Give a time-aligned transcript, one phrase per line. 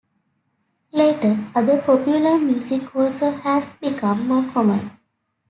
[0.91, 4.97] Later, other popular music also has become more common.